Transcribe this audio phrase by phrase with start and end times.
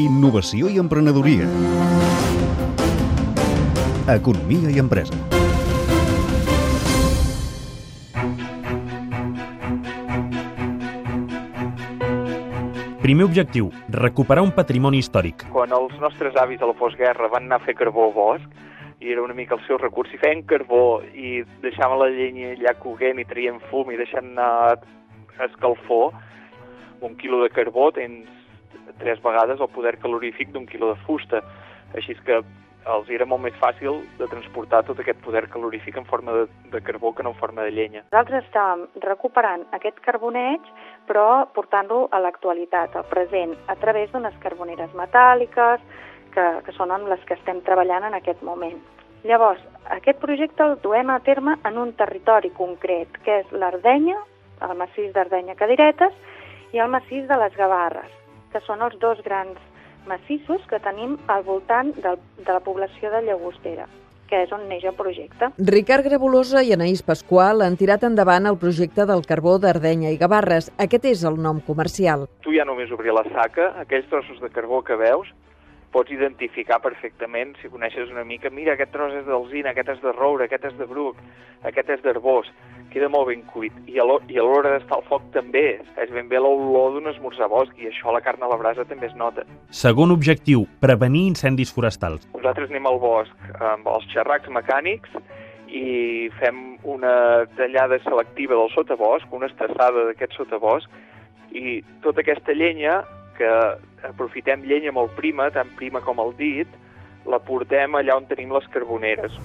[0.00, 1.44] Innovació i emprenedoria.
[4.08, 5.12] Economia i empresa.
[13.02, 15.44] Primer objectiu, recuperar un patrimoni històric.
[15.52, 18.48] Quan els nostres avis a la postguerra van anar a fer carbó al bosc,
[19.04, 22.78] i era una mica el seu recurs, si feien carbó i deixaven la llenya allà
[22.80, 24.80] coguent i traien fum i deixant anar
[25.50, 26.14] escalfor,
[27.04, 28.39] un quilo de carbó tens
[29.00, 31.42] tres vegades el poder calorífic d'un quilo de fusta.
[31.96, 32.42] Així que
[32.88, 36.80] els era molt més fàcil de transportar tot aquest poder calorífic en forma de, de
[36.80, 38.04] carbó que no en forma de llenya.
[38.08, 40.64] Nosaltres estàvem recuperant aquest carboneig,
[41.08, 45.84] però portant-lo a l'actualitat, al present, a través d'unes carboneres metàl·liques,
[46.30, 48.78] que, que són amb les que estem treballant en aquest moment.
[49.26, 49.60] Llavors,
[49.92, 54.16] aquest projecte el duem a terme en un territori concret, que és l'Ardenya,
[54.64, 56.14] el massís d'Ardenya Cadiretes,
[56.72, 58.19] i el massís de les Gavarres,
[58.52, 59.58] que són els dos grans
[60.08, 63.88] massissos que tenim al voltant del, de la població de Llagostera
[64.30, 65.50] que és on neix el projecte.
[65.58, 70.70] Ricard Grebolosa i Anaïs Pasqual han tirat endavant el projecte del carbó d'Ardenya i Gavarres.
[70.78, 72.28] Aquest és el nom comercial.
[72.46, 75.34] Tu ja només obrir la saca, aquells trossos de carbó que veus,
[75.90, 80.12] pots identificar perfectament, si coneixes una mica, mira, aquest tros és d'alzina, aquest és de
[80.14, 81.18] roure, aquest és de bruc,
[81.66, 82.50] aquest és d'herbós,
[82.92, 83.74] queda molt ben cuit.
[83.90, 87.90] I a l'hora d'estar al foc també, és ben bé l'olor d'un esmorzar bosc, i
[87.90, 89.46] això a la carn a la brasa també es nota.
[89.74, 92.26] Segon objectiu, prevenir incendis forestals.
[92.34, 95.20] Nosaltres anem al bosc amb els xerracs mecànics
[95.70, 100.90] i fem una tallada selectiva del sotabosc, una estressada d'aquest sotabosc,
[101.50, 103.00] i tota aquesta llenya
[103.40, 103.50] que
[104.06, 106.68] aprofitem llenya molt prima, tan prima com el dit,
[107.26, 109.36] la portem allà on tenim les carboneres.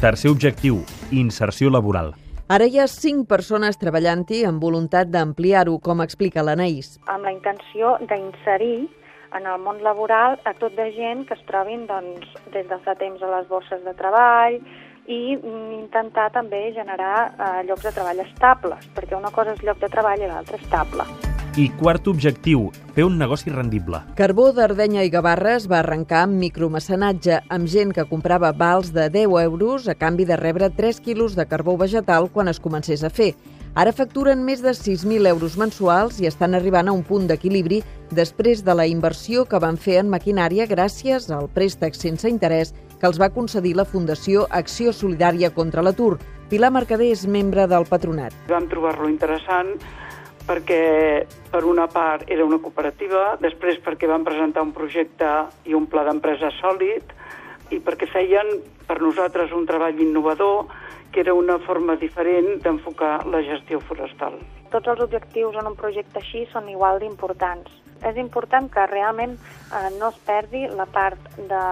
[0.00, 2.12] Tercer objectiu, inserció laboral.
[2.52, 6.92] Ara hi ha cinc persones treballant-hi amb voluntat d'ampliar-ho, com explica l'Anaïs.
[7.10, 8.86] Amb la intenció d'inserir
[9.34, 12.94] en el món laboral a tot de gent que es trobin doncs, des de fa
[13.00, 14.60] temps a les bosses de treball
[15.08, 15.36] i
[15.78, 20.22] intentar també generar eh, llocs de treball estables, perquè una cosa és lloc de treball
[20.22, 21.06] i l'altra estable.
[21.56, 24.02] I quart objectiu, fer un negoci rendible.
[24.18, 29.38] Carbó d'Ardenya i Gavarres va arrencar amb micromecenatge, amb gent que comprava vals de 10
[29.46, 33.32] euros a canvi de rebre 3 quilos de carbó vegetal quan es comencés a fer.
[33.76, 38.62] Ara facturen més de 6.000 euros mensuals i estan arribant a un punt d'equilibri després
[38.64, 43.20] de la inversió que van fer en maquinària gràcies al préstec sense interès que els
[43.20, 46.16] va concedir la Fundació Acció Solidària contra l'Atur.
[46.50, 48.34] Pilar Mercader és membre del patronat.
[48.48, 49.74] Vam trobar-lo interessant
[50.46, 55.30] perquè per una part era una cooperativa, després perquè van presentar un projecte
[55.66, 57.14] i un pla d'empresa sòlid
[57.74, 60.70] i perquè feien per nosaltres un treball innovador
[61.10, 64.38] que era una forma diferent d'enfocar la gestió forestal.
[64.70, 67.70] Tots els objectius en un projecte així són igual d'importants.
[68.06, 71.62] És important que realment eh, no es perdi la part de,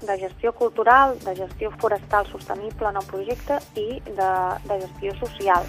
[0.00, 4.30] de gestió cultural, de gestió forestal sostenible en el projecte i de,
[4.64, 5.64] de gestió social.